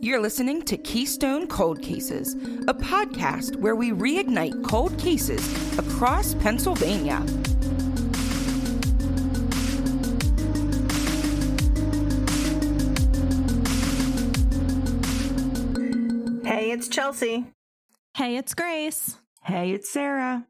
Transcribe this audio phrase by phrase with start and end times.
[0.00, 2.34] You're listening to Keystone Cold Cases,
[2.68, 5.42] a podcast where we reignite cold cases
[5.78, 7.24] across Pennsylvania.
[16.44, 17.46] Hey, it's Chelsea.
[18.14, 19.16] Hey, it's Grace.
[19.42, 20.46] Hey, it's Sarah.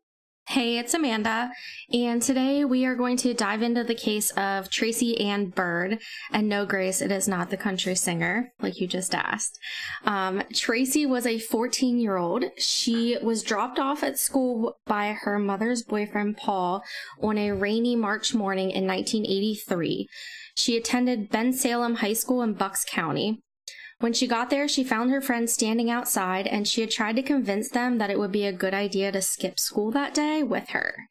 [0.49, 1.51] Hey, it's Amanda,
[1.93, 5.99] and today we are going to dive into the case of Tracy Ann Bird.
[6.30, 9.59] And no, Grace, it is not the country singer, like you just asked.
[10.05, 12.45] Um, Tracy was a 14 year old.
[12.59, 16.84] She was dropped off at school by her mother's boyfriend, Paul,
[17.20, 20.06] on a rainy March morning in 1983.
[20.55, 23.41] She attended Bensalem High School in Bucks County.
[23.98, 27.23] When she got there, she found her friends standing outside and she had tried to
[27.23, 30.69] convince them that it would be a good idea to skip school that day with
[30.70, 31.09] her.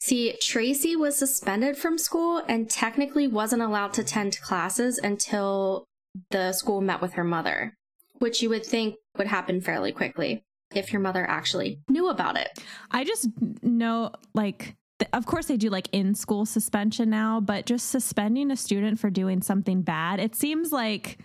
[0.00, 5.86] See, Tracy was suspended from school and technically wasn't allowed to attend classes until
[6.30, 7.74] the school met with her mother,
[8.18, 12.50] which you would think would happen fairly quickly if your mother actually knew about it.
[12.90, 13.28] I just
[13.62, 14.76] know, like,
[15.12, 19.10] of course they do like in school suspension now, but just suspending a student for
[19.10, 21.18] doing something bad, it seems like,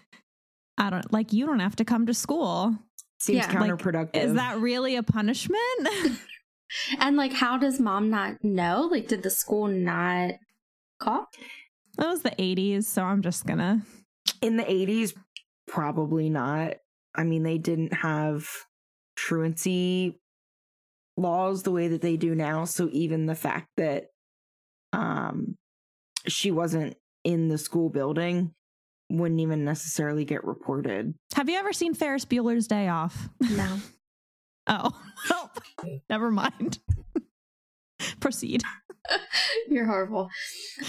[0.77, 2.75] I don't like, you don't have to come to school.
[3.19, 3.79] Seems Yeah, Like,
[4.13, 5.59] is that really a punishment?
[6.99, 8.89] And like, how does mom not know?
[8.91, 10.31] Like, did the school not
[10.99, 11.27] call?
[11.99, 13.83] that was the 80s, so I'm just gonna.
[14.41, 15.13] in the 80s
[15.67, 16.73] probably not
[17.15, 18.45] i mean they didn't have
[19.15, 20.19] truancy
[21.15, 24.07] laws the way that they do now so even the fact that
[24.91, 25.55] um
[26.27, 28.53] she wasn't in the school building
[29.13, 33.29] wouldn't even necessarily get reported Have you ever seen Ferris Bueller's Day Off?
[33.39, 33.77] No.
[34.65, 34.91] Oh,
[35.29, 35.51] well,
[36.09, 36.79] never mind.
[38.21, 38.63] Proceed.
[39.67, 40.29] You're horrible.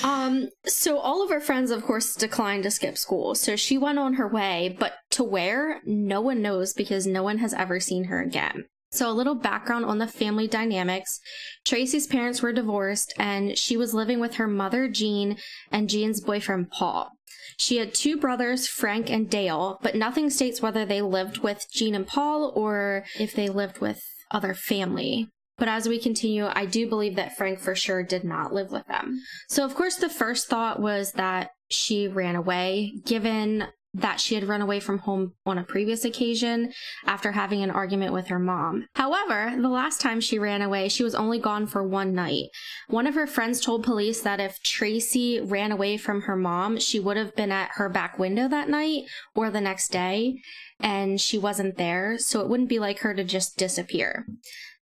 [0.04, 3.34] Um, so all of her friends, of course, declined to skip school.
[3.34, 5.80] So she went on her way, but to where?
[5.84, 8.66] No one knows because no one has ever seen her again.
[8.92, 11.18] So a little background on the family dynamics.
[11.64, 15.36] Tracy's parents were divorced and she was living with her mother, Jean,
[15.72, 17.10] and Jean's boyfriend, Paul.
[17.56, 21.94] She had two brothers, Frank and Dale, but nothing states whether they lived with Jean
[21.94, 25.28] and Paul or if they lived with other family.
[25.56, 28.86] But as we continue, I do believe that Frank for sure did not live with
[28.86, 29.20] them.
[29.48, 34.48] So, of course, the first thought was that she ran away, given that she had
[34.48, 36.72] run away from home on a previous occasion
[37.06, 38.86] after having an argument with her mom.
[38.96, 42.46] However, the last time she ran away, she was only gone for one night.
[42.88, 46.98] One of her friends told police that if Tracy ran away from her mom, she
[46.98, 49.04] would have been at her back window that night
[49.34, 50.40] or the next day,
[50.80, 54.26] and she wasn't there, so it wouldn't be like her to just disappear.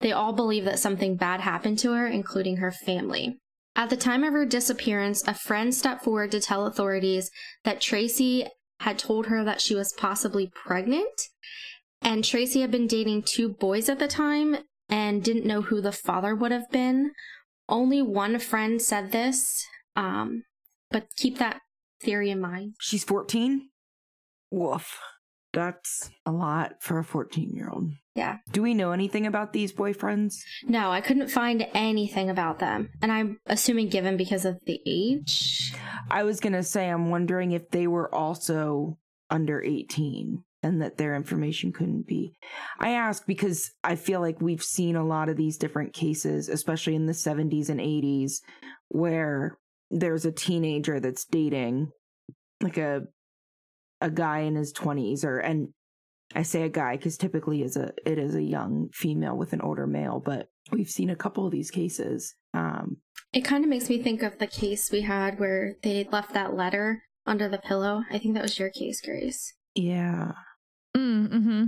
[0.02, 3.38] They all believe that something bad happened to her, including her family.
[3.76, 7.30] At the time of her disappearance, a friend stepped forward to tell authorities
[7.66, 8.48] that Tracy
[8.80, 11.30] had told her that she was possibly pregnant.
[12.02, 14.58] And Tracy had been dating two boys at the time
[14.90, 17.12] and didn't know who the father would have been.
[17.68, 19.66] Only one friend said this,
[19.96, 20.44] um,
[20.92, 21.62] but keep that
[22.02, 22.76] theory in mind.
[22.80, 23.70] she's 14
[24.52, 25.00] woof
[25.56, 28.38] that's a lot for a 14 year old Yeah.
[28.52, 30.36] do we know anything about these boyfriends
[30.68, 32.90] No, I couldn't find anything about them.
[33.02, 35.74] And I'm assuming given because of the age.
[36.12, 38.98] I was going to say, I'm wondering if they were also
[39.30, 42.34] under 18 and that their information couldn't be.
[42.80, 46.96] I ask because I feel like we've seen a lot of these different cases, especially
[46.96, 48.42] in the 70s and 80s,
[48.90, 49.58] where
[49.92, 51.92] there's a teenager that's dating
[52.62, 53.04] like a
[54.02, 55.70] a guy in his 20s or and
[56.34, 59.62] I say a guy because typically is a it is a young female with an
[59.62, 62.34] older male, but we've seen a couple of these cases.
[62.54, 62.98] Um
[63.32, 66.56] It kind of makes me think of the case we had where they left that
[66.56, 68.04] letter under the pillow.
[68.10, 69.54] I think that was your case, Grace.
[69.76, 70.32] yeah.
[70.96, 71.64] Mm, mm-hmm.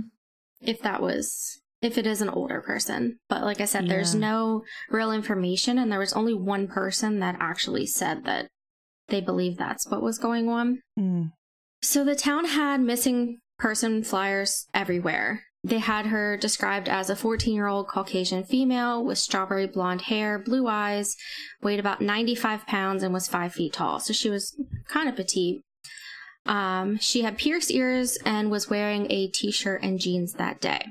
[0.60, 3.18] If that was, if it is an older person.
[3.28, 7.36] But like I said, there's no real information, and there was only one person that
[7.38, 8.48] actually said that
[9.08, 10.80] they believe that's what was going on.
[10.98, 11.32] Mm.
[11.82, 15.44] So the town had missing person flyers everywhere.
[15.64, 20.38] They had her described as a 14 year old Caucasian female with strawberry blonde hair,
[20.38, 21.16] blue eyes,
[21.62, 23.98] weighed about 95 pounds, and was five feet tall.
[24.00, 24.58] So she was
[24.88, 25.62] kind of petite.
[26.46, 30.86] Um, she had pierced ears and was wearing a t shirt and jeans that day.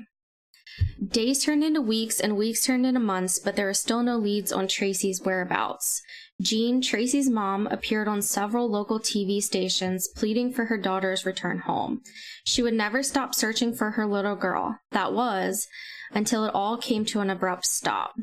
[1.04, 4.52] Days turned into weeks and weeks turned into months, but there were still no leads
[4.52, 6.02] on Tracy's whereabouts.
[6.40, 12.00] Jean, Tracy's mom, appeared on several local TV stations pleading for her daughter's return home.
[12.44, 14.78] She would never stop searching for her little girl.
[14.92, 15.66] That was
[16.12, 18.14] until it all came to an abrupt stop.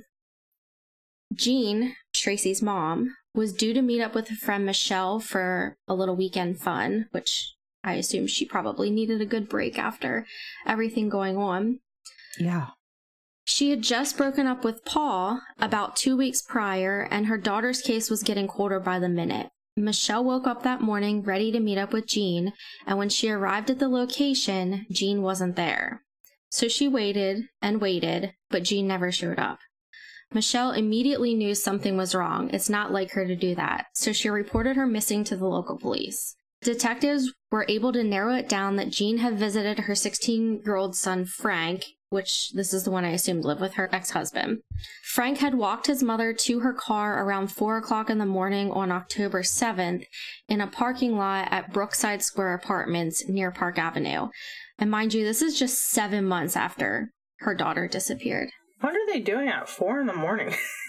[1.33, 6.15] Jean, Tracy's mom, was due to meet up with her friend Michelle for a little
[6.15, 7.53] weekend fun, which
[7.83, 10.25] I assume she probably needed a good break after
[10.65, 11.79] everything going on.
[12.39, 12.69] Yeah.
[13.45, 18.09] She had just broken up with Paul about two weeks prior, and her daughter's case
[18.09, 19.49] was getting colder by the minute.
[19.77, 22.53] Michelle woke up that morning ready to meet up with Jean,
[22.87, 26.03] and when she arrived at the location, Jean wasn't there.
[26.49, 29.59] So she waited and waited, but Jean never showed up.
[30.33, 32.49] Michelle immediately knew something was wrong.
[32.51, 33.87] It's not like her to do that.
[33.93, 36.35] So she reported her missing to the local police.
[36.61, 40.95] Detectives were able to narrow it down that Jean had visited her 16 year old
[40.95, 44.59] son, Frank, which this is the one I assumed lived with her ex husband.
[45.03, 48.89] Frank had walked his mother to her car around 4 o'clock in the morning on
[48.89, 50.05] October 7th
[50.47, 54.29] in a parking lot at Brookside Square Apartments near Park Avenue.
[54.79, 58.49] And mind you, this is just seven months after her daughter disappeared.
[58.79, 60.55] What are they doing at four in the morning?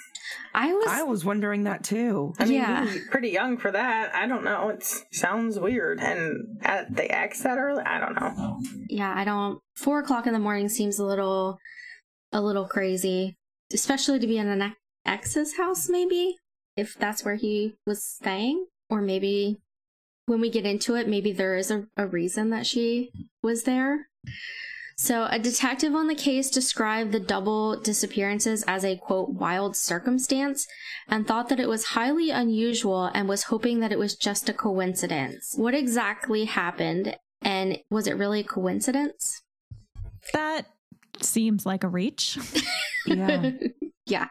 [0.54, 2.34] I was, I was wondering that too.
[2.38, 2.86] I mean, Yeah.
[2.86, 4.14] he's pretty young for that.
[4.14, 4.70] I don't know.
[4.70, 6.00] It sounds weird.
[6.00, 6.58] And
[6.90, 7.82] they act that early?
[7.84, 8.60] I don't know.
[8.88, 9.60] yeah, I don't.
[9.76, 11.58] Four o'clock in the morning seems a little,
[12.32, 13.36] a little crazy,
[13.72, 14.74] especially to be in an
[15.04, 15.88] ex's house.
[15.88, 16.36] Maybe
[16.76, 19.58] if that's where he was staying, or maybe
[20.26, 23.10] when we get into it, maybe there is a, a reason that she
[23.42, 24.08] was there.
[24.98, 30.66] So, a detective on the case described the double disappearances as a quote wild circumstance
[31.06, 34.54] and thought that it was highly unusual and was hoping that it was just a
[34.54, 35.54] coincidence.
[35.56, 39.42] What exactly happened and was it really a coincidence?
[40.32, 40.66] That
[41.20, 42.38] seems like a reach.
[43.08, 43.52] Yeah.
[44.04, 44.26] yeah.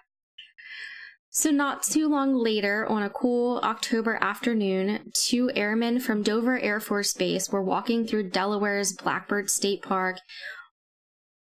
[1.37, 6.79] So, not too long later, on a cool October afternoon, two airmen from Dover Air
[6.79, 10.19] Force Base were walking through Delaware's Blackbird State Park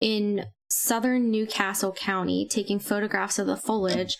[0.00, 4.16] in southern New Castle County, taking photographs of the foliage.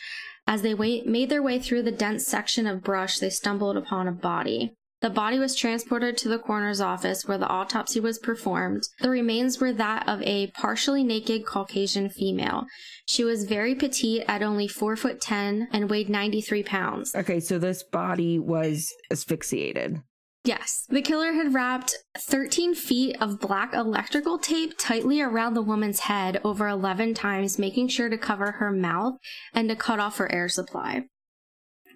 [0.47, 4.07] As they wait, made their way through the dense section of brush, they stumbled upon
[4.07, 4.77] a body.
[5.05, 8.85] The body was transported to the coroner's office where the autopsy was performed.
[9.03, 12.65] The remains were that of a partially naked Caucasian female.
[13.07, 17.15] She was very petite at only 4 foot 10 and weighed 93 pounds.
[17.15, 20.01] Okay, so this body was asphyxiated.
[20.43, 20.87] Yes.
[20.89, 26.41] The killer had wrapped 13 feet of black electrical tape tightly around the woman's head
[26.45, 29.19] over 11 times, making sure to cover her mouth
[29.53, 31.05] and to cut off her air supply.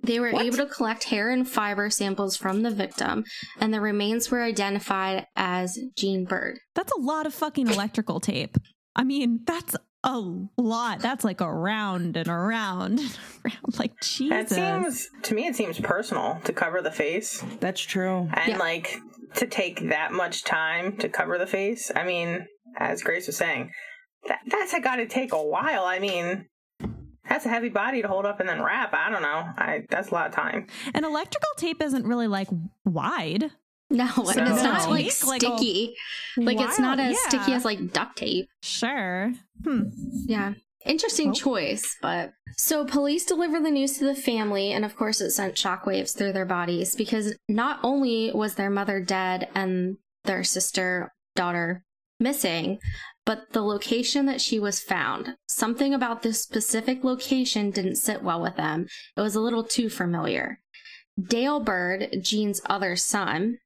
[0.02, 0.44] They were What?
[0.46, 3.24] able to collect hair and fiber samples from the victim,
[3.60, 6.58] and the remains were identified as Jean Bird.
[6.74, 8.56] That's a lot of fucking electrical tape.
[8.96, 10.18] I mean, that's a
[10.56, 11.00] lot.
[11.00, 13.78] That's like around and around and around.
[13.78, 14.50] Like Jesus.
[14.50, 17.42] That seems, to me, it seems personal to cover the face.
[17.60, 18.28] That's true.
[18.32, 18.58] And, Yeah.
[18.58, 18.96] like,
[19.34, 21.90] to take that much time to cover the face.
[21.94, 22.46] I mean,
[22.78, 23.70] as Grace was saying,
[24.26, 25.84] that, that's got to take a while.
[25.84, 26.46] I mean,
[27.28, 28.94] that's a heavy body to hold up and then wrap.
[28.94, 29.44] I don't know.
[29.56, 30.66] I That's a lot of time.
[30.94, 32.48] and electrical tape isn't really like
[32.84, 33.50] wide.
[33.90, 34.90] No, So- and it's not No.
[34.90, 35.94] like Take, like, sticky.
[36.36, 38.48] Like, it's not Wild, as sticky as like duct tape.
[38.62, 39.32] Sure.
[39.64, 39.84] Hmm.
[40.26, 40.54] Yeah.
[40.84, 41.32] Interesting Oh.
[41.34, 45.54] choice, but so police delivered the news to the family, and of course, it sent
[45.54, 51.84] shockwaves through their bodies because not only was their mother dead and their sister, daughter
[52.20, 52.78] missing,
[53.24, 55.36] but the location that she was found.
[55.46, 58.86] Something about this specific location didn't sit well with them.
[59.16, 60.60] It was a little too familiar.
[61.20, 63.58] Dale Bird, Jean's other son,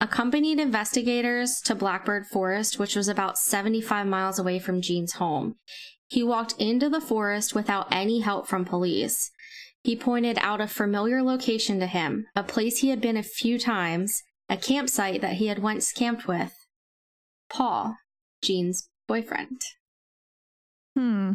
[0.00, 5.56] accompanied investigators to Blackbird Forest, which was about 75 miles away from Jean's home.
[6.06, 9.30] He walked into the forest without any help from police.
[9.82, 13.58] He pointed out a familiar location to him, a place he had been a few
[13.58, 16.54] times, a campsite that he had once camped with.
[17.50, 17.96] Paul,
[18.42, 19.60] Jean's boyfriend,
[20.96, 21.32] Hmm.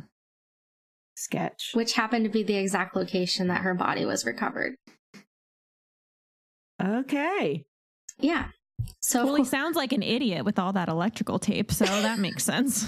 [1.15, 1.71] Sketch.
[1.73, 4.75] which happened to be the exact location that her body was recovered.
[6.81, 7.65] Okay.
[8.19, 8.49] Yeah.
[9.01, 12.43] So, Well, he sounds like an idiot with all that electrical tape, so that makes
[12.51, 12.85] sense.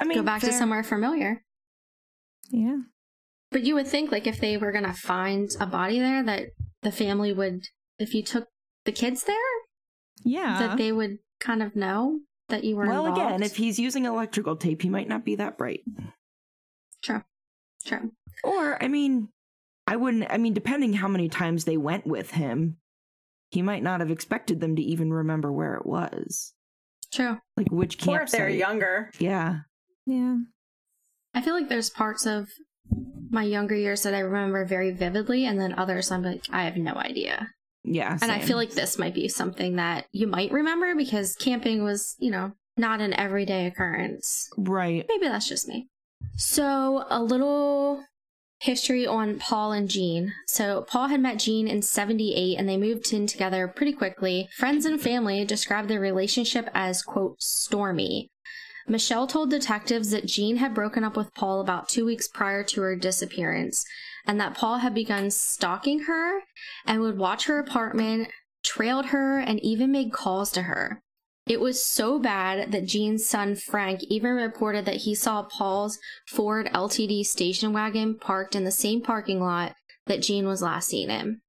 [0.00, 1.42] I mean, go back to somewhere familiar.
[2.50, 2.78] Yeah.
[3.50, 6.46] But you would think, like, if they were going to find a body there, that
[6.82, 7.62] the family would,
[7.98, 8.48] if you took
[8.84, 9.36] the kids there,
[10.24, 10.58] Yeah.
[10.58, 12.92] that they would kind of know that you were not.
[12.92, 13.32] Well, involved.
[13.32, 15.82] again, if he's using electrical tape, he might not be that bright.
[17.02, 17.22] True.
[17.84, 18.12] True.
[18.44, 19.28] Or, I mean,
[19.86, 22.76] I wouldn't, I mean, depending how many times they went with him,
[23.50, 26.52] he might not have expected them to even remember where it was.
[27.12, 27.38] True.
[27.56, 29.10] Like which Or if they're younger.
[29.18, 29.60] Yeah.
[30.06, 30.36] yeah.
[31.34, 32.48] I feel like there's parts of
[33.30, 36.76] my younger years that I remember very vividly, and then others I'm like, I have
[36.76, 37.48] no idea.
[37.84, 38.16] Yeah.
[38.22, 42.14] And I feel like this might be something that you might remember because camping was,
[42.18, 44.48] you know, not an everyday occurrence.
[44.56, 45.04] Right.
[45.08, 45.88] Maybe that's just me.
[46.36, 48.04] So, a little
[48.60, 50.32] history on Paul and Jean.
[50.46, 54.48] So, Paul had met Jean in 78 and they moved in together pretty quickly.
[54.56, 58.28] Friends and family described their relationship as, quote, stormy.
[58.86, 62.82] Michelle told detectives that Jean had broken up with Paul about two weeks prior to
[62.82, 63.84] her disappearance
[64.26, 66.40] and that Paul had begun stalking her
[66.86, 68.28] and would watch her apartment,
[68.62, 71.02] trailed her, and even made calls to her.
[71.46, 75.98] It was so bad that Jean's son Frank even reported that he saw Paul's
[76.28, 79.74] Ford LTD station wagon parked in the same parking lot
[80.06, 81.40] that Jean was last seen in.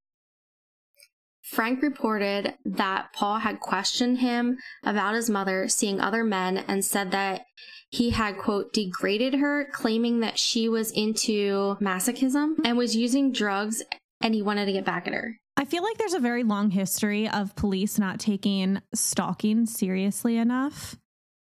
[1.44, 7.12] Frank reported that Paul had questioned him about his mother seeing other men and said
[7.12, 7.46] that
[7.94, 13.84] he had, quote, degraded her, claiming that she was into masochism and was using drugs
[14.20, 15.38] and he wanted to get back at her.
[15.58, 20.96] I feel like there's a very long history of police not taking stalking seriously enough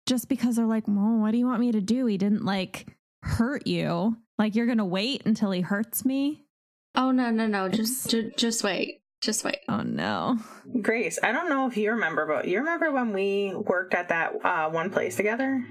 [0.05, 2.05] just because they're like, well, what do you want me to do?
[2.05, 2.89] He didn't like
[3.23, 4.19] hurt you.
[4.37, 6.45] Like, you're going to wait until he hurts me?
[6.95, 7.71] Oh, no, no, no.
[7.71, 9.01] Just, ju- just wait.
[9.23, 9.61] Just wait.
[9.71, 10.39] Oh, no.
[10.83, 14.35] Grace, I don't know if you remember, but you remember when we worked at that
[14.45, 15.65] uh, one place together?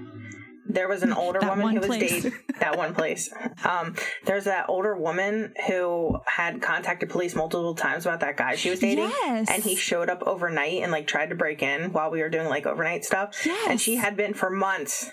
[0.66, 3.30] There was an older That woman who was dating that one place.
[3.64, 3.94] Um,
[4.24, 8.80] there's that older woman who had contacted police multiple times about that guy she was
[8.80, 9.48] dating, Yes.
[9.50, 12.48] and he showed up overnight and like tried to break in while we were doing
[12.48, 13.34] like overnight stuff.
[13.44, 13.66] Yes.
[13.70, 15.10] And she had been for months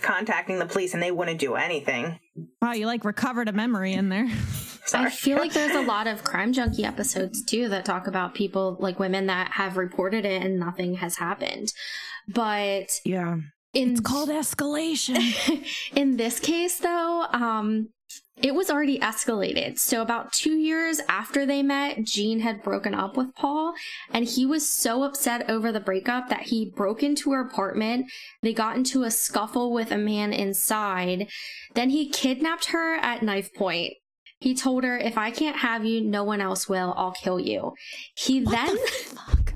[0.00, 2.18] contacting the police, and they wouldn't do anything.
[2.60, 4.28] Wow, you like recovered a memory in there.
[4.84, 5.06] Sorry.
[5.06, 8.76] I feel like there's a lot of crime junkie episodes too that talk about people
[8.80, 11.72] like women that have reported it and nothing has happened.
[12.28, 13.36] But Yeah.
[13.72, 15.64] In It's called escalation.
[15.96, 17.88] in this case though, um
[18.40, 19.78] it was already escalated.
[19.78, 23.74] So about 2 years after they met, Jean had broken up with Paul
[24.10, 28.10] and he was so upset over the breakup that he broke into her apartment.
[28.42, 31.28] They got into a scuffle with a man inside.
[31.74, 33.92] Then he kidnapped her at knife point.
[34.40, 36.94] He told her, if I can't have you, no one else will.
[36.96, 37.74] I'll kill you.
[38.16, 38.76] He then.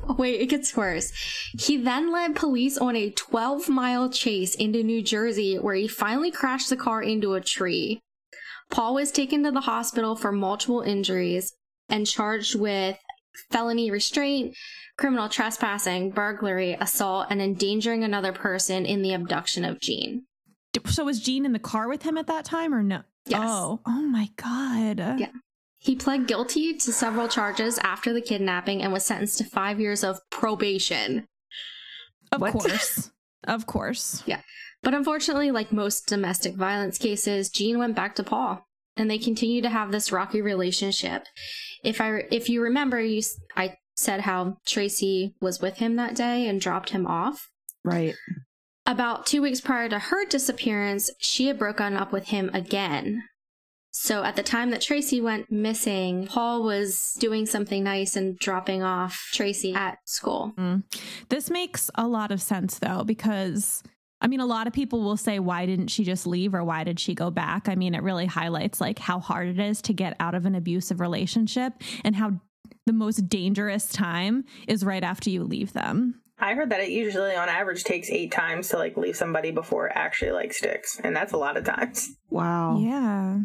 [0.18, 1.12] Wait, it gets worse.
[1.58, 6.30] He then led police on a 12 mile chase into New Jersey where he finally
[6.30, 8.00] crashed the car into a tree.
[8.70, 11.52] Paul was taken to the hospital for multiple injuries
[11.88, 12.98] and charged with
[13.50, 14.56] felony restraint,
[14.96, 20.24] criminal trespassing, burglary, assault, and endangering another person in the abduction of Jean.
[20.86, 23.02] so was Jean in the car with him at that time or no?
[23.26, 23.40] Yes.
[23.42, 25.20] Oh, oh my God.
[25.20, 25.30] Yeah.
[25.86, 30.02] He pled guilty to several charges after the kidnapping and was sentenced to five years
[30.02, 31.28] of probation.
[32.32, 32.54] Of What?
[32.54, 33.12] course.
[33.44, 34.24] of course.
[34.26, 34.40] Yeah.
[34.82, 38.66] But unfortunately, like most domestic violence cases, Jean went back to Paul,
[38.96, 41.26] and they continue to have this rocky relationship.
[41.84, 43.22] If I if you remember, you
[43.56, 47.48] I said how Tracy was with him that day and dropped him off.
[47.84, 48.16] Right.
[48.88, 53.22] About two weeks prior to her disappearance, she had broken up with him again.
[53.98, 58.82] So at the time that Tracy went missing, Paul was doing something nice and dropping
[58.82, 60.52] off Tracy at school.
[60.58, 60.84] Mm.
[61.30, 63.82] This makes a lot of sense though, because
[64.20, 66.84] I mean, a lot of people will say, why didn't she just leave or why
[66.84, 67.68] did she go back?
[67.68, 70.54] I mean, it really highlights like how hard it is to get out of an
[70.54, 71.72] abusive relationship
[72.04, 72.32] and how
[72.86, 76.20] the most dangerous time is right after you leave them.
[76.38, 79.86] I heard that it usually on average takes eight times to like leave somebody before
[79.86, 81.00] it actually like sticks.
[81.02, 82.10] And that's a lot of times.
[82.28, 82.78] Wow.
[82.78, 83.38] Yeah.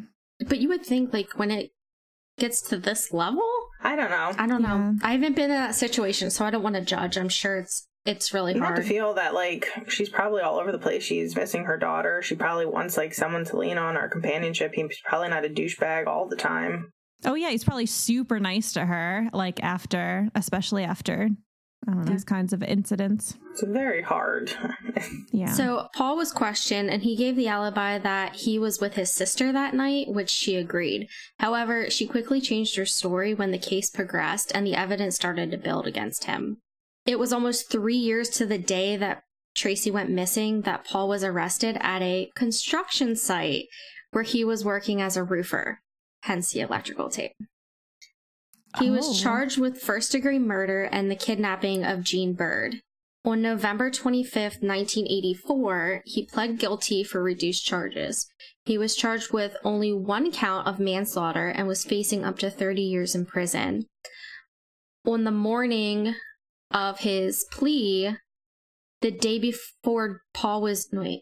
[0.47, 1.71] But you would think like when it
[2.37, 3.47] gets to this level,
[3.81, 4.31] I don't know.
[4.37, 4.95] I don't know.
[4.99, 5.07] Yeah.
[5.07, 7.17] I haven't been in that situation, so I don't want to judge.
[7.17, 10.71] I'm sure it's it's really You have to feel that like she's probably all over
[10.71, 11.03] the place.
[11.03, 12.21] She's missing her daughter.
[12.21, 14.73] She probably wants like someone to lean on or companionship.
[14.73, 16.91] He's probably not a douchebag all the time.
[17.23, 21.37] Oh yeah, he's probably super nice to her, like after, especially after I don't
[21.87, 23.37] know, these kinds of incidents.
[23.51, 24.53] It's very hard.
[25.31, 25.53] Yeah.
[25.53, 29.51] So Paul was questioned, and he gave the alibi that he was with his sister
[29.51, 31.07] that night, which she agreed.
[31.39, 35.57] However, she quickly changed her story when the case progressed and the evidence started to
[35.57, 36.57] build against him.
[37.07, 39.23] It was almost three years to the day that
[39.55, 43.65] Tracy went missing that Paul was arrested at a construction site
[44.11, 45.79] where he was working as a roofer,
[46.21, 47.33] hence the electrical tape.
[48.79, 48.93] He Oh.
[48.93, 52.81] was charged with first degree murder and the kidnapping of Jean Bird.
[53.23, 58.27] On November 25th, 1984, he pled guilty for reduced charges.
[58.65, 62.81] He was charged with only one count of manslaughter and was facing up to 30
[62.81, 63.85] years in prison.
[65.05, 66.15] On the morning
[66.71, 68.17] of his plea,
[69.01, 71.21] the day before Paul was no, wait.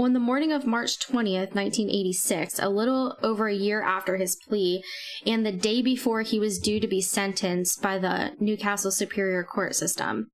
[0.00, 4.82] On the morning of March 20th, 1986, a little over a year after his plea,
[5.26, 9.44] and the day before he was due to be sentenced by the New Castle Superior
[9.44, 10.30] Court system,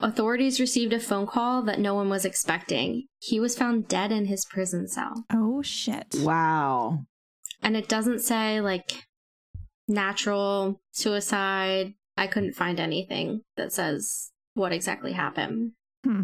[0.00, 3.04] authorities received a phone call that no one was expecting.
[3.18, 5.26] He was found dead in his prison cell.
[5.30, 6.16] oh shit.
[6.20, 7.04] Wow.
[7.62, 9.04] And it doesn't say like
[9.86, 11.92] natural suicide.
[12.16, 15.72] I couldn't find anything that says what exactly happened.
[16.02, 16.22] Hmm.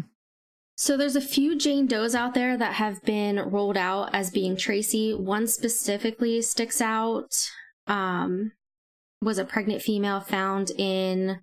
[0.83, 4.57] So there's a few Jane Does out there that have been rolled out as being
[4.57, 5.13] Tracy.
[5.13, 7.49] One specifically sticks out.
[7.87, 8.51] Um,
[9.21, 11.39] was a pregnant female found in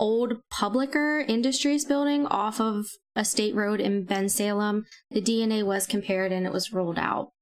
[0.00, 4.84] old Publicker Industries building off of a state road in Bensalem.
[5.10, 7.32] The DNA was compared and it was ruled out.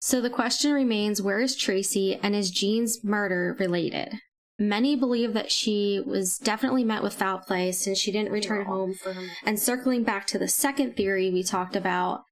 [0.00, 4.12] So the question remains where is Tracy and is Jean's murder related?
[4.62, 8.94] Many believe that she was definitely met with foul play since she didn't return home.
[9.44, 12.22] And circling back to the second theory we talked about,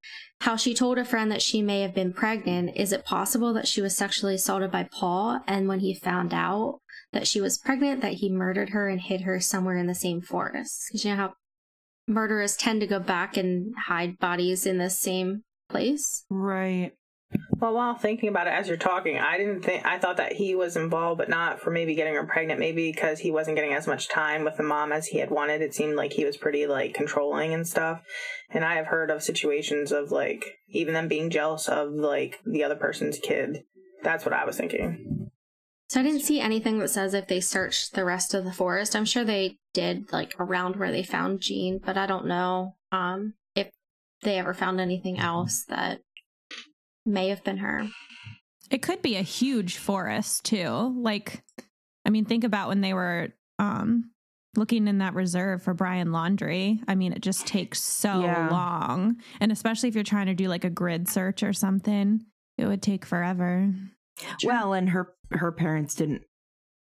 [0.40, 3.66] how she told a friend that she may have been pregnant, is it possible that
[3.66, 6.78] she was sexually assaulted by Paul and when he found out
[7.12, 10.20] that she was pregnant, that he murdered her and hid her somewhere in the same
[10.20, 10.84] forest?
[10.86, 11.32] Because you know how
[12.06, 16.24] murderers tend to go back and hide bodies in the same place?
[16.30, 16.92] Right.
[17.60, 20.54] Well, while thinking about it as you're talking, I didn't think I thought that he
[20.54, 22.58] was involved, but not for maybe getting her pregnant.
[22.58, 25.60] Maybe because he wasn't getting as much time with the mom as he had wanted.
[25.60, 28.00] It seemed like he was pretty like controlling and stuff.
[28.50, 32.64] And I have heard of situations of like even them being jealous of like the
[32.64, 33.64] other person's kid.
[34.02, 35.30] That's what I was thinking.
[35.90, 38.96] So I didn't see anything that says if they searched the rest of the forest.
[38.96, 43.34] I'm sure they did like around where they found Jean, but I don't know um
[43.54, 43.68] if
[44.22, 46.00] they ever found anything else that
[47.06, 47.88] may have been her.
[48.70, 50.94] It could be a huge forest too.
[50.98, 51.42] Like,
[52.04, 53.28] I mean, think about when they were
[53.58, 54.10] um,
[54.56, 56.78] looking in that reserve for Brian Laundrie.
[56.88, 58.48] I mean, it just takes so Yeah.
[58.50, 59.16] long.
[59.40, 62.24] And especially if you're trying to do like a grid search or something,
[62.58, 63.72] it would take forever.
[64.44, 66.22] Well, and her her parents didn't,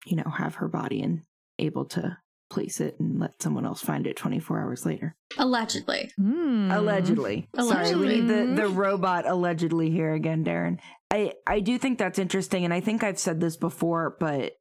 [0.04, 1.22] you know, have her body and
[1.58, 2.16] able to
[2.48, 5.14] place it and let someone else find it 24 hours later.
[5.38, 6.10] Allegedly.
[6.16, 6.70] Hmm.
[6.70, 7.48] Allegedly.
[7.58, 10.78] Sorry, we need the, the robot allegedly here again, Darren.
[11.10, 14.52] I, I do think that's interesting, and I think I've said this before, but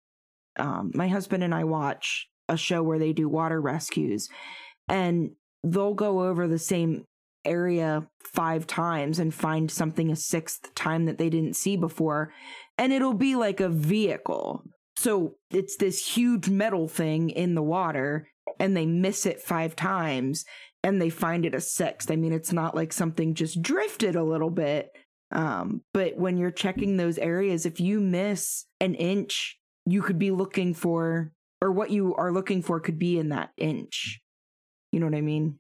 [0.58, 4.30] um, my husband and I watch a show where they do water rescues,
[4.88, 5.32] and
[5.64, 7.06] they'll go over the same
[7.44, 12.34] area five times and find something a sixth time that they didn't see before,
[12.78, 14.64] and it'll be like a vehicle.
[14.98, 18.30] So it's this huge metal thing in the water,
[18.60, 20.46] and they miss it five times
[20.84, 22.12] and they find it a sixth.
[22.12, 24.92] I mean, it's not like something just drifted a little bit.
[25.32, 30.30] Um, but when you're checking those areas, if you miss an inch, you could be
[30.30, 34.22] looking for, or what you are looking for could be in that inch.
[34.92, 35.58] You know what I mean?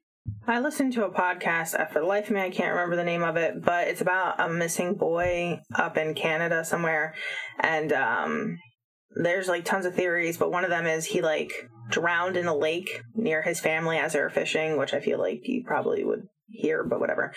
[0.48, 1.91] I listened to a podcast.
[1.91, 4.39] For the life of me, I can't remember the name of it, but it's about
[4.39, 7.15] a missing boy up in Canada somewhere,
[7.60, 8.60] and um,
[9.15, 10.38] there's like tons of theories.
[10.38, 11.51] But one of them is he like
[11.89, 15.41] drowned in a lake near his family as they were fishing, which I feel like
[15.43, 17.34] you probably would hear, but whatever.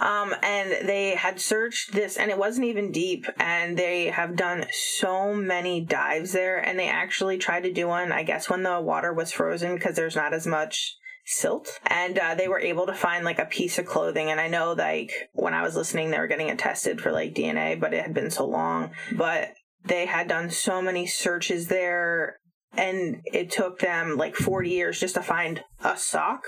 [0.00, 3.26] Um, and they had searched this, and it wasn't even deep.
[3.38, 8.12] And they have done so many dives there, and they actually tried to do one,
[8.12, 12.34] I guess, when the water was frozen because there's not as much silt and uh,
[12.34, 15.54] they were able to find like a piece of clothing and i know like when
[15.54, 18.30] i was listening they were getting it tested for like dna but it had been
[18.30, 22.38] so long but they had done so many searches there
[22.76, 26.42] and it took them like 40 years just to find a sock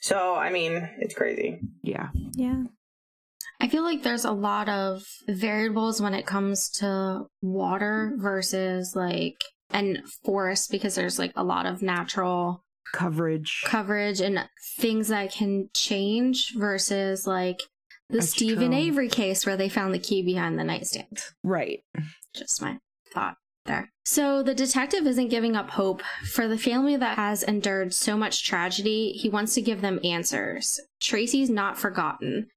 [0.00, 2.08] so i mean it's crazy Yeah.
[2.34, 2.64] Yeah.
[3.62, 9.36] I feel like there's a lot of variables when it comes to water versus like
[9.68, 13.62] and forest because there's like a lot of natural Coverage.
[13.66, 14.48] coverage and
[14.78, 17.60] things that can change versus like
[18.08, 18.78] the That's Steven true.
[18.80, 21.18] Avery case where they found the key behind the nightstand.
[21.44, 21.80] Right.
[22.34, 22.78] Just my
[23.12, 23.90] thought there.
[24.04, 28.44] So the detective isn't giving up hope for the family that has endured so much
[28.44, 29.12] tragedy.
[29.12, 30.80] He wants to give them answers.
[31.00, 32.48] Tracy's not forgotten.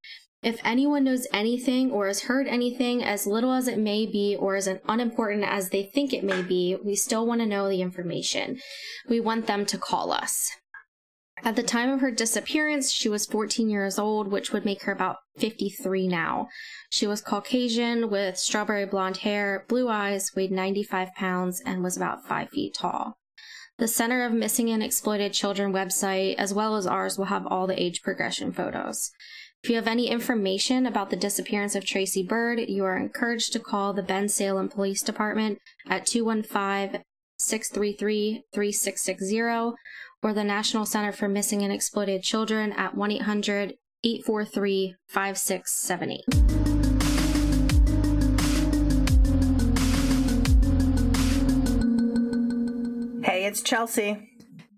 [0.41, 4.55] If anyone knows anything or has heard anything, as little as it may be or
[4.55, 8.59] as unimportant as they think it may be, we still want to know the information.
[9.07, 10.51] We want them to call us.
[11.45, 14.93] At the time of her disappearance, she was 14 years old, which would make her
[14.93, 16.47] about 53 now.
[16.89, 22.25] She was Caucasian with strawberry blonde hair, blue eyes, weighed 95 pounds, and was about
[22.25, 23.17] 5 feet tall.
[23.77, 27.67] The Center of Missing and Exploited Children website, as well as ours, will have all
[27.67, 29.11] the age progression photos.
[29.63, 33.59] If you have any information about the disappearance of Tracy Bird, you are encouraged to
[33.59, 37.01] call the Bensalem Police Department at 215
[37.37, 39.75] 633 3660
[40.23, 46.23] or the National Center for Missing and Exploited Children at 1 800 843 5678.
[53.25, 54.29] hey it's chelsea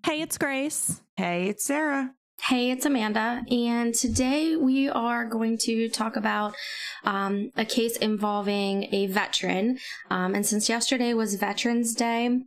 [0.06, 1.02] Hey, it's Grace.
[1.18, 2.12] Hey, it's Sarah.
[2.40, 6.54] Hey, it's Amanda, and today we are going to talk about
[7.06, 9.80] um, a case involving a veteran.
[10.12, 12.42] Um, and since yesterday was Veterans Day,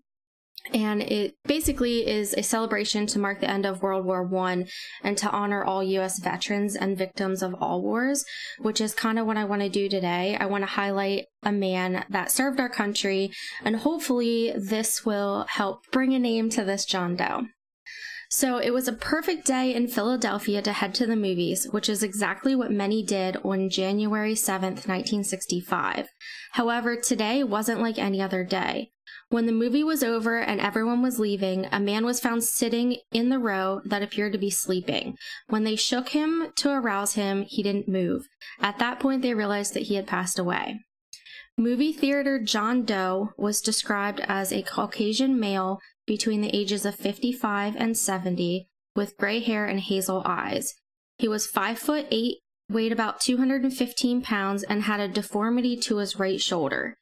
[0.73, 4.67] and it basically is a celebration to mark the end of World War One
[5.03, 6.19] and to honor all U.S.
[6.19, 8.25] veterans and victims of all wars,
[8.59, 10.37] which is kind of what I want to do today.
[10.39, 13.31] I want to highlight a man that served our country,
[13.65, 17.47] and hopefully, this will help bring a name to this John Doe.
[18.31, 22.03] So it was a perfect day in Philadelphia to head to the movies, which is
[22.03, 26.09] exactly what many did on January 7th, 1965.
[26.53, 28.91] However, today wasn't like any other day.
[29.31, 33.29] When the movie was over and everyone was leaving, a man was found sitting in
[33.29, 35.19] the row that appeared to be sleeping.
[35.49, 38.27] When they shook him to arouse him, he didn't move.
[38.61, 40.81] At that point, they realized that he had passed away.
[41.59, 47.77] Movie theater John Doe was described as a Caucasian male between the ages of 55
[47.77, 50.75] and 70 with gray hair and hazel eyes.
[51.19, 52.39] He was 5 foot 8,
[52.71, 56.97] weighed about 215 pounds, and had a deformity to his right shoulder.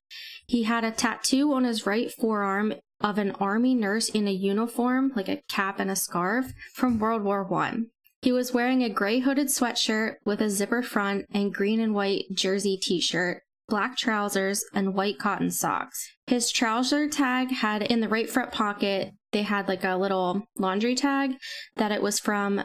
[0.47, 5.13] He had a tattoo on his right forearm of an army nurse in a uniform,
[5.15, 7.89] like a cap and a scarf, from World War One.
[8.23, 12.25] He was wearing a gray hooded sweatshirt with a zipper front and green and white
[12.33, 16.09] jersey t shirt, black trousers, and white cotton socks.
[16.27, 20.95] His trouser tag had in the right front pocket, they had like a little laundry
[20.95, 21.37] tag
[21.77, 22.65] that it was from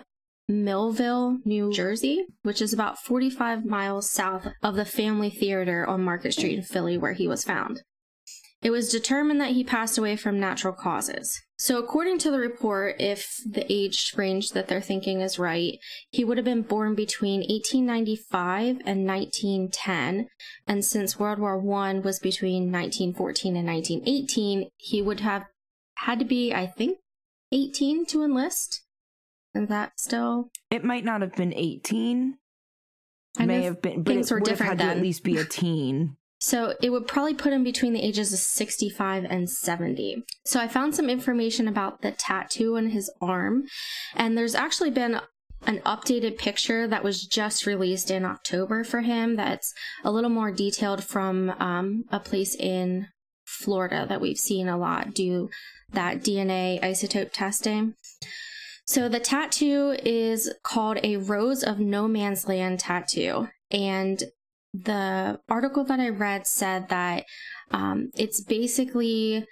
[0.51, 6.33] Millville, New Jersey, which is about 45 miles south of the Family Theater on Market
[6.33, 7.81] Street in Philly, where he was found.
[8.61, 11.41] It was determined that he passed away from natural causes.
[11.57, 15.79] So, according to the report, if the age range that they're thinking is right,
[16.11, 20.27] he would have been born between 1895 and 1910.
[20.67, 25.45] And since World War I was between 1914 and 1918, he would have
[25.95, 26.99] had to be, I think,
[27.51, 28.83] 18 to enlist.
[29.53, 30.49] Is that still?
[30.69, 32.37] It might not have been 18.
[33.37, 34.97] I may have been, but things it were would have different had to then.
[34.97, 36.17] at least be a teen.
[36.39, 40.23] So it would probably put him between the ages of 65 and 70.
[40.43, 43.65] So I found some information about the tattoo on his arm,
[44.15, 45.21] and there's actually been
[45.67, 50.51] an updated picture that was just released in October for him that's a little more
[50.51, 53.07] detailed from um, a place in
[53.45, 55.49] Florida that we've seen a lot do
[55.93, 57.93] that DNA isotope testing.
[58.85, 63.47] So the tattoo is called a Rose of No Man's Land tattoo.
[63.69, 64.23] And
[64.73, 67.25] the article that I read said that
[67.71, 69.45] um, it's basically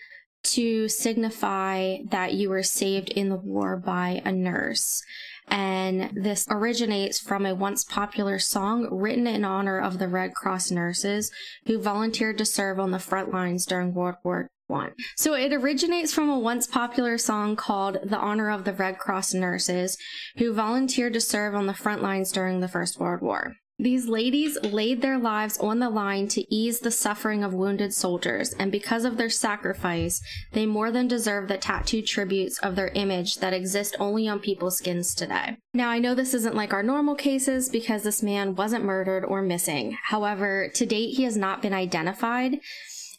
[0.44, 5.04] to signify that you were saved in the war by a nurse.
[5.48, 10.72] And this originates from a once popular song written in honor of the Red Cross
[10.72, 11.32] nurses
[11.66, 14.94] who volunteered to serve on the front lines during World War One.
[15.18, 19.34] So it originates from a once popular song called The Honor of the Red Cross
[19.34, 19.98] Nurses
[20.38, 23.56] who volunteered to serve on the front lines during the First World War.
[23.82, 28.52] These ladies laid their lives on the line to ease the suffering of wounded soldiers,
[28.52, 33.38] and because of their sacrifice, they more than deserve the tattoo tributes of their image
[33.38, 35.56] that exist only on people's skins today.
[35.74, 39.42] Now, I know this isn't like our normal cases because this man wasn't murdered or
[39.42, 39.98] missing.
[40.04, 42.60] However, to date, he has not been identified.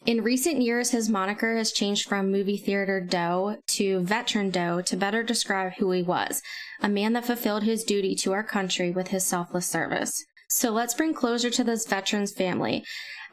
[0.06, 4.96] In recent years, his moniker has changed from movie theater Doe to veteran Doe to
[4.96, 6.42] better describe who he was
[6.82, 10.24] a man that fulfilled his duty to our country with his selfless service.
[10.48, 12.82] So let's bring closure to this veteran's family.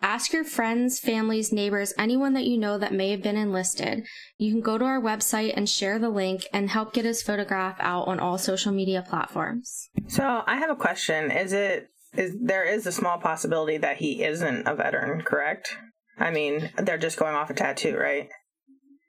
[0.02, 4.06] Ask your friends, families, neighbors, anyone that you know that may have been enlisted.
[4.38, 7.78] You can go to our website and share the link and help get his photograph
[7.80, 9.90] out on all social media platforms.
[10.08, 11.32] So I have a question.
[11.32, 15.76] Is it is there is a small possibility that he isn't a veteran, correct?
[16.20, 18.30] I mean, they're just going off a tattoo, right?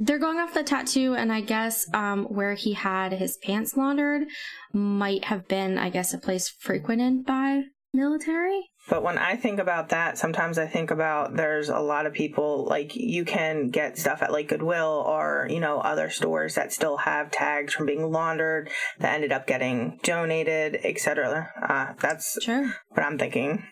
[0.01, 4.29] They're going off the tattoo, and I guess um, where he had his pants laundered
[4.73, 8.69] might have been, I guess, a place frequented by military.
[8.89, 12.65] But when I think about that, sometimes I think about there's a lot of people
[12.65, 16.97] like you can get stuff at like Goodwill or you know other stores that still
[16.99, 21.51] have tags from being laundered that ended up getting donated, etc.
[21.61, 22.73] Uh, that's Sure.
[22.91, 23.65] what I'm thinking.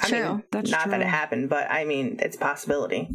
[0.00, 0.28] I True.
[0.28, 3.08] mean, That's not that it happened, but I mean, it's a possibility.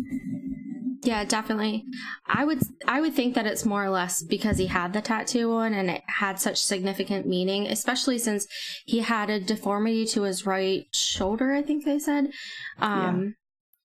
[1.04, 1.86] Yeah, definitely.
[2.26, 5.52] I would I would think that it's more or less because he had the tattoo
[5.52, 8.48] on and it had such significant meaning, especially since
[8.86, 12.32] he had a deformity to his right shoulder, I think they said.
[12.80, 13.36] Um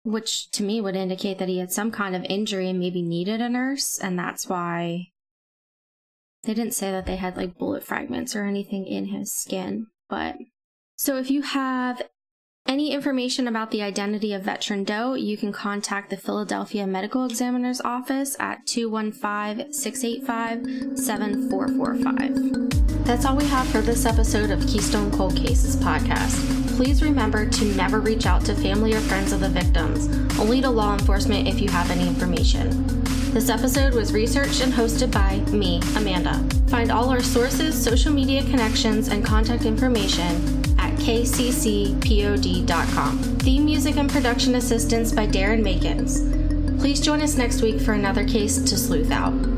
[0.04, 3.42] which to me would indicate that he had some kind of injury and maybe needed
[3.42, 5.08] a nurse and that's why
[6.44, 10.36] they didn't say that they had like bullet fragments or anything in his skin, but
[10.96, 12.00] so if you have
[12.68, 17.80] Any information about the identity of veteran Doe, you can contact the Philadelphia Medical Examiner's
[17.80, 23.06] Office at 215 685 7445.
[23.06, 26.76] That's all we have for this episode of Keystone Cold Cases podcast.
[26.76, 30.06] Please remember to never reach out to family or friends of the victims,
[30.38, 32.86] only to law enforcement if you have any information.
[33.32, 36.38] This episode was researched and hosted by me, Amanda.
[36.68, 40.57] Find all our sources, social media connections, and contact information
[41.08, 42.58] kccpod.com.
[43.38, 46.78] Theme music and production assistance by Darren Makins.
[46.78, 49.57] Please join us next week for another case to sleuth out.